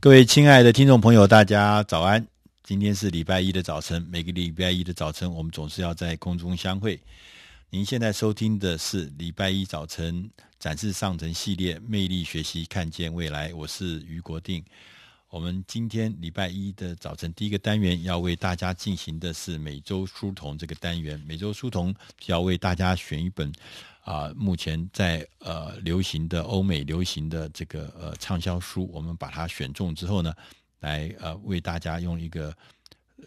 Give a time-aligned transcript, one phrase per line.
[0.00, 2.24] 各位亲爱的听众朋友，大家早安！
[2.62, 7.00] 今天是礼拜一的早晨，每个礼拜一的早晨，我们总是要在空中相会。
[7.68, 10.30] 您现在收听的是礼拜一早晨
[10.60, 13.52] 展示上层系列，魅力学习，看见未来。
[13.52, 14.62] 我是于国定。
[15.30, 21.22] 我们今天礼拜一的早晨第一个单元要为大家进行的是每周书童这个单元。
[21.26, 21.94] 每周书童
[22.24, 23.52] 要为大家选一本。
[24.04, 30.32] 啊，目前在呃流行的欧美流行的这个呃畅销书，我们把它选中之后呢，
[30.80, 32.56] 来呃为大家用一个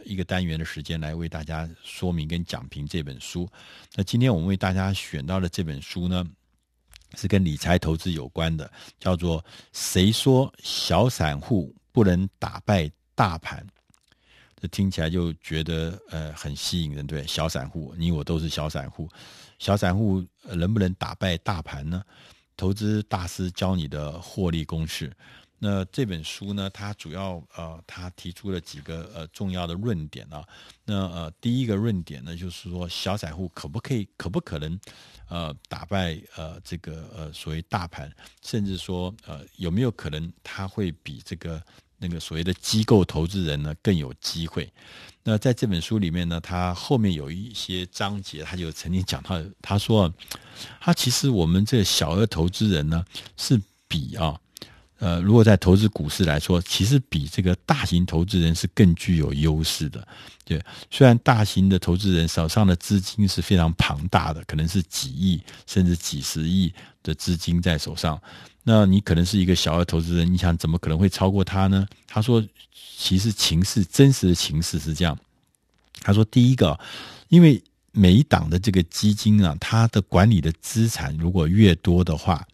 [0.03, 3.47] 一个单元的时间来为大家说明跟讲评这本书。
[3.93, 6.25] 那今天我们为大家选到的这本书呢，
[7.15, 9.39] 是跟理财投资有关的，叫做
[9.71, 13.59] 《谁说小散户不能打败大盘》。
[14.59, 17.25] 这听起来就觉得呃很吸引人，对？
[17.25, 19.09] 小散户，你我都是小散户。
[19.57, 22.03] 小散户能不能打败大盘呢？
[22.55, 25.11] 投资大师教你的获利公式。
[25.57, 30.47] 那这本书呢，它主要呃，它提出了几个呃重要的论点啊。
[30.85, 34.79] 那呃，第一个论点呢，就是说小散户可不可以，可不可能
[35.27, 38.11] 呃打败呃这个呃所谓大盘，
[38.43, 41.59] 甚至说呃有没有可能他会比这个。
[42.01, 44.67] 那个所谓的机构投资人呢，更有机会。
[45.23, 50.11] 那在这本书里面呢，他后面有一些章节，他就曾经讲到，他说，
[50.79, 53.05] 他其实我们这小额投资人呢，
[53.37, 54.39] 是比啊，
[55.01, 60.07] 呃，如果在投资股市来说，其实比这个大型投资人是更具有优势的。
[60.45, 66.71] 对，虽然大型的投资人手上的资金是非常庞大的，可能是几亿甚至几十亿
[67.01, 68.21] 的资金在手上。
[68.63, 71.87] 那你可能是一个小额投资人，你想怎么可能会超过他呢？
[72.05, 72.45] 他说，
[72.95, 75.17] 其实情势真实的情势是这样。
[76.03, 76.79] 他说，第一个，
[77.29, 77.59] 因为
[77.91, 82.45] 每一档的这个基金啊，它的管理的资产如果越多的话，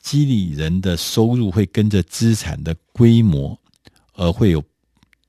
[0.00, 3.58] 经理人的收入会跟着资产的规模
[4.14, 4.62] 而会有，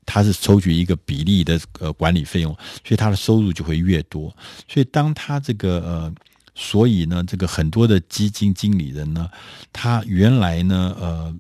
[0.06, 2.54] 他是抽取一个比例的呃管理费用，
[2.84, 4.36] 所以他的收入就会越多。
[4.68, 6.14] 所以当他这个呃。
[6.62, 9.30] 所以呢，这个很多的基金经理人呢，
[9.72, 11.34] 他原来呢，呃，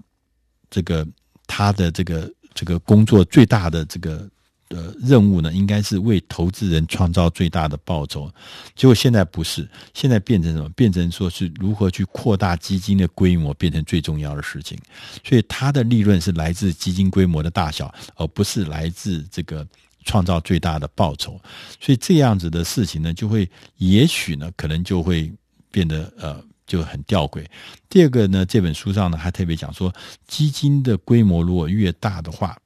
[0.69, 1.05] 这个
[1.45, 4.29] 他的这个这个工作最大的这个
[4.69, 8.31] 呃任务呢，应该是为投资人创造最大的报酬。
[8.75, 10.69] 结果现在不是，现在变成什么？
[10.69, 14.77] 变成说是如何去扩大基金的规模，变成最重要的事情。
[15.23, 19.67] 所以它的利润是来自基金规模的大小，而不是来自这个。
[20.05, 21.39] 创造最大的报酬，
[21.79, 23.47] 所以这样子的事情呢，就会
[23.77, 25.31] 也许呢，可能就会
[25.69, 27.45] 变得呃就很吊诡。
[27.89, 29.93] 第二个呢，这本书上呢还特别讲说，
[30.25, 32.57] 基金的规模如果越大的话，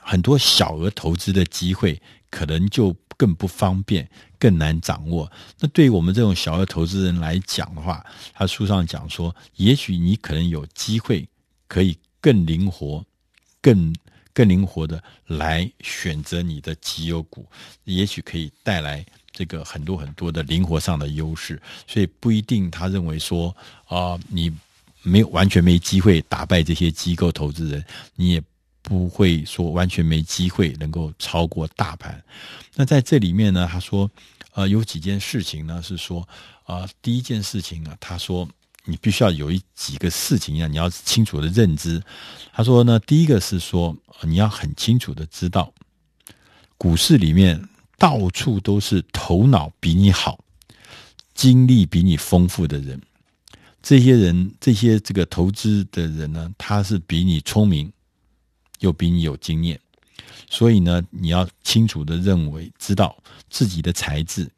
[0.00, 2.00] 很多小额投资的机会
[2.30, 4.08] 可能就更不方便，
[4.38, 5.30] 更难掌握。
[5.60, 11.28] 那对于我们这种小额投资人来讲的话，他书上讲说，也许你可能有机会
[11.68, 13.04] 可以更灵活，
[13.60, 13.94] 更。
[14.36, 17.46] 更灵活的来选择你的绩优股，
[17.84, 23.56] 也许可以带来这个很多很多的灵活上的优势，所以不一定他认为说
[23.86, 24.52] 啊、你
[25.02, 27.84] 没有完全没机会打败这些机构投资人，
[28.16, 28.42] 你也
[28.84, 32.22] 不会说完全没机会能够超过大盘。
[32.76, 34.08] 那在这里面呢，他说
[34.52, 36.20] 呃有几件事情呢是说
[36.62, 38.48] 啊、呃，第一件事情啊，他说。
[38.86, 42.02] 你必须要有一几个事情啊，你要清楚的认知。
[42.52, 45.72] 他说呢，第一个是说，你要很清楚的知道，
[46.76, 47.58] 股市里面
[47.96, 50.38] 到处都是头脑比你好、
[51.32, 53.00] 经历比你丰富的人。
[53.82, 57.90] 这些人，这些这个投资的人呢，他是比你聪明，
[58.84, 59.80] 又比你有经验。
[60.48, 63.16] 所以呢，你要清楚的认为，知道
[63.50, 64.48] 自己的才智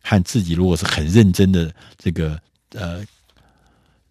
[0.00, 2.40] 和自己如果是很认真的这个
[2.70, 3.04] 呃。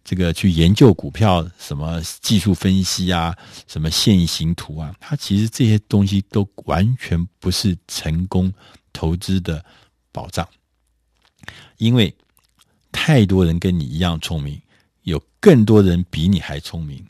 [0.02, 3.38] 这个去研究股票，什么技术分析啊，
[3.68, 8.52] 什么线形图啊，它其实这些东西都完全不是成功
[8.92, 9.64] 投资的
[10.12, 10.48] 保障，
[11.78, 12.12] 因为
[12.92, 14.60] 太多人跟你一样聪明，
[15.04, 17.06] 有更多人比你还聪明。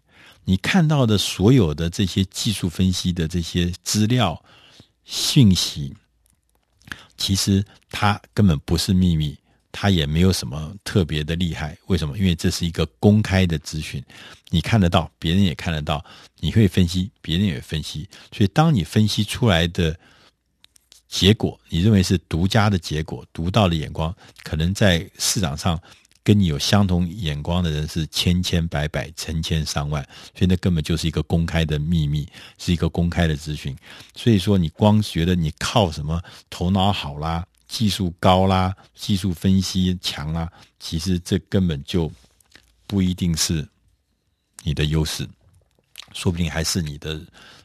[0.49, 4.43] 你看到的所有的这些技术分析的这些资料
[5.05, 5.93] 信息，
[7.17, 9.37] 其实它根本不是秘密。
[9.71, 12.17] 它也没有什么特别的厉害，为什么？
[12.17, 14.03] 因为这是一个公开的资讯，
[14.49, 16.03] 你看得到，别人也看得到，
[16.39, 19.95] 你会分析，别人也分析，所以当你分析出来的
[21.07, 24.11] 结果，你认为是独家的结果，独到的眼光，
[24.41, 25.79] 可能在市场上
[26.29, 30.03] 跟你有相同眼光的人是千千百百、成千上万，
[30.35, 32.29] 所以那根本就是一个公开的秘密，
[32.59, 33.75] 是一个公开的资讯。
[34.15, 37.43] 所以说，你光觉得你靠什么头脑好啦。
[37.67, 40.47] 技术高啦，技术分析强啦，
[40.79, 42.11] 其实这根本就
[42.85, 43.67] 不一定是
[44.61, 45.27] 你的优势。
[46.13, 47.19] 说不定还是你的，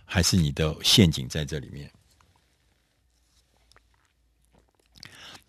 [0.06, 1.90] 还是你的陷阱在这里面。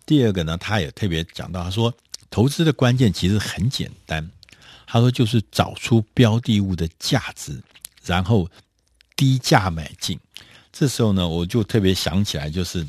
[0.04, 1.90] 第二个呢，他也特别讲到，他说
[2.30, 4.30] 投资的关键其实很简单，
[4.86, 7.62] 他说就是找出标的物的价值，
[8.04, 8.48] 然后
[9.16, 10.18] 低价买进。
[10.72, 12.86] 这时候呢，我就特别想起来，就是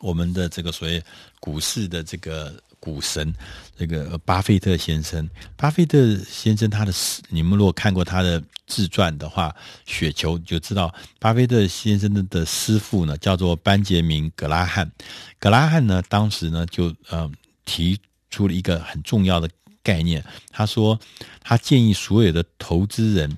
[0.00, 1.02] 我们的这个所谓
[1.38, 3.32] 股市的这个股神，
[3.78, 5.28] 这个巴菲特先生。
[5.56, 6.92] 巴菲特先生他的，
[7.28, 9.48] 你们如果看过他的自传的话，
[9.86, 14.90] 《雪球》就知道，巴菲特先生的的师傅呢叫做班杰明·格拉汉。
[15.38, 17.30] 格拉汉呢，当时呢就呃
[17.64, 17.98] 提
[18.30, 19.48] 出了一个很重要的
[19.82, 20.98] 概念，他说
[21.40, 23.36] 他建议所有的投资人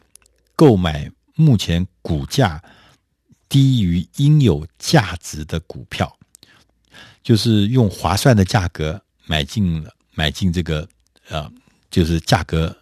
[0.54, 2.62] 购买目前股价
[3.48, 6.16] 低于应有价值的股票，
[7.22, 9.84] 就是用划算的价格买进
[10.14, 10.88] 买进这个
[11.28, 11.50] 呃，
[11.90, 12.76] 就是价格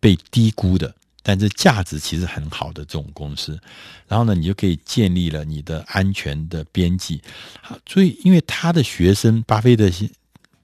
[0.00, 0.94] 被低估的。
[1.26, 3.58] 但是价值其实很好的这种公司，
[4.06, 7.18] 然后呢，你就可以建立了你的安全的边际。
[7.62, 9.90] 好，所以因为他的学生巴菲特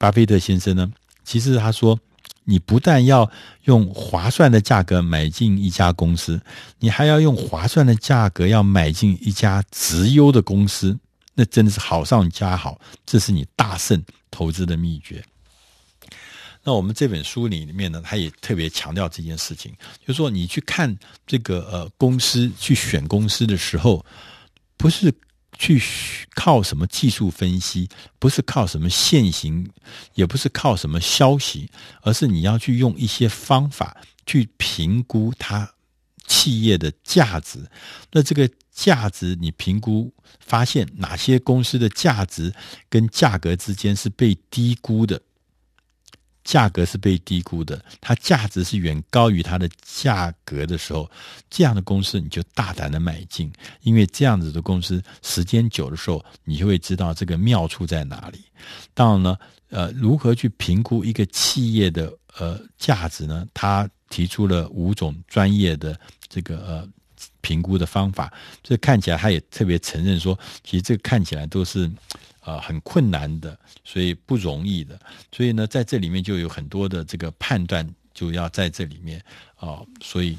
[0.00, 0.90] 巴菲特先生呢，
[1.24, 2.00] 其实他说，
[2.44, 3.30] 你不但要
[3.64, 6.40] 用划算的价格买进一家公司，
[6.78, 10.98] 你还要用划算的价格要买进一家绩优的公司，
[11.34, 15.22] 那真的是好上加好，这是你大胜投资的秘诀。
[16.64, 19.70] 那我们这本书里面呢，他也特别强调这件事情，
[20.00, 24.02] 就是说你去看这个呃公司去选公司的时候，
[24.78, 25.12] 不是
[25.60, 25.78] 去
[26.34, 27.86] 靠什么技术分析，
[28.18, 29.68] 不是靠什么现行，
[30.14, 31.68] 也不是靠什么消息，
[32.00, 35.74] 而是你要去用一些方法去评估它
[36.26, 37.68] 企业的价值。
[38.12, 42.54] 那这个价值你评估发现哪些公司的价值
[42.88, 45.20] 跟价格之间是被低估的？
[46.50, 51.08] 价格是被低估的，它价值是远高于它的价格的时候，
[51.48, 53.52] 这样的公司你就大胆的买进，
[53.82, 58.40] 因为这样子的公司时间久的时候，你就会知道这个妙处在哪里。
[58.94, 59.38] 当然呢，
[59.68, 63.46] 呃，如何去评估一个企业的呃价值呢？
[63.54, 65.96] 他提出了五种专业的
[66.28, 66.88] 这个呃
[67.40, 71.88] 评估的方法，这看起来他也特别承认说，其实这个看起来都是。
[72.40, 74.98] 啊、很困难的，所以不容易的，
[75.30, 79.22] 所以呢，在这里面就有很多的这个判断，就要在这里面
[79.56, 80.38] 啊、所以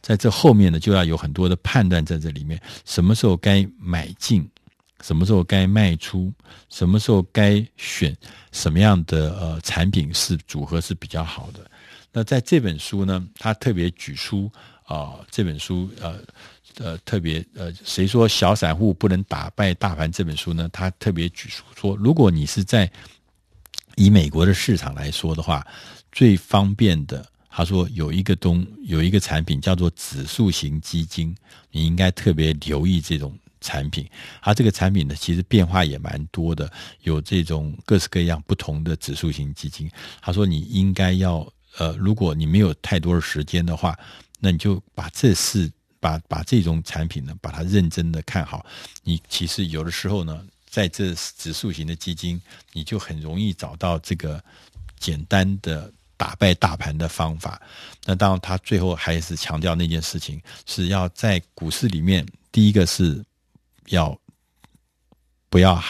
[0.00, 4.48] 在这后面呢，就要有很多的判断在这里面，什么时候该买进，
[5.02, 6.32] 什么时候该卖出，
[6.68, 8.16] 什么时候该选
[8.52, 11.68] 什么样的呃产品是组合是比较好的。
[12.12, 14.50] 那在这本书呢，他特别举出
[14.94, 16.18] 啊、这本书呃。
[16.78, 20.10] 呃，特别呃，谁说小散户不能打败大盘？
[20.10, 22.90] 这本书呢，他特别举出说，如果你是在
[23.96, 25.66] 以美国的市场来说的话，
[26.12, 31.34] 最方便的，他说有一个东有一个产品叫做指数型基金，
[31.72, 34.08] 你应该特别留意这种产品。
[34.40, 36.70] 它这个产品呢，其实变化也蛮多的，
[37.02, 39.90] 有这种各式各样不同的指数型基金。
[40.22, 41.46] 他说你应该要
[41.78, 43.98] 呃，如果你没有太多的时间的话，
[44.40, 45.70] 那你就把这四。
[46.02, 48.64] 把把这种产品呢，把它认真的看好。
[49.02, 52.40] 你其实有的时候呢，在这指数型的基金，
[52.72, 54.42] 你就很容易找到这个
[54.98, 57.60] 简单的打败大盘的方法。
[58.06, 63.22] 那当然，他最后还是强调那件事情，是要在股市里面，第一个是
[63.88, 64.18] 要
[65.50, 65.84] 不要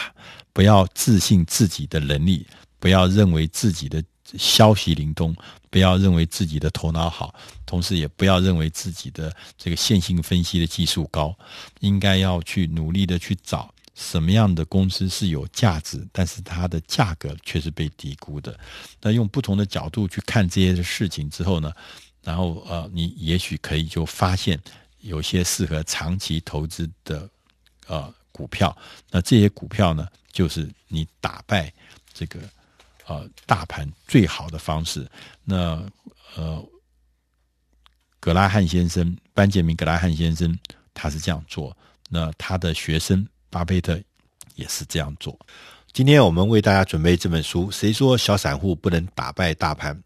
[0.51, 2.45] 不要自信自己的能力，
[2.79, 4.03] 不要认为自己的。
[4.37, 5.35] 消息灵通，
[5.69, 7.33] 不要认为自己的头脑好，
[7.65, 11.35] 同时也不要认为自己的这个线性分析的技术高，
[11.79, 18.57] 应该要去努力的去找什么样的公司是有价值，但是它的价格却是被低估的。
[19.01, 21.71] 那用不同的角度去看这些事情之后呢，
[22.23, 24.59] 然后呃，你也许可以就发现
[24.99, 27.29] 有些适合长期投资的
[27.87, 28.75] 呃股票。
[29.09, 31.71] 那这些股票呢，就是你打败
[32.13, 32.39] 这个。
[33.11, 35.05] 呃，大盘最好的方式，
[35.43, 35.85] 那
[36.35, 36.65] 呃，
[38.21, 40.57] 格拉汉先生，班杰明·格拉汉先生，
[40.93, 41.75] 他是这样做。
[42.09, 43.99] 那他的学生巴菲特
[44.55, 45.37] 也是这样做。
[45.91, 50.01] 今天我们为大家准备这本书，谁说小散户不能打败大盘？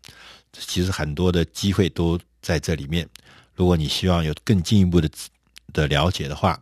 [0.51, 3.07] 其实很多的机会都在这里面。
[3.53, 5.07] 如果你希望有更进一步的
[5.73, 6.59] 的了解的话，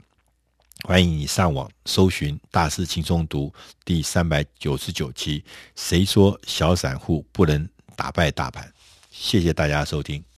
[0.85, 3.47] 欢迎你上网搜寻《大师轻松读》
[3.85, 5.43] 第三百九十九期。
[5.77, 8.69] 谁说小散户不能打败大盘？
[9.09, 10.23] 谢谢大家收听。